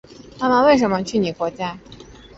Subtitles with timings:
[0.39, 1.77] 他们为什么去你国家？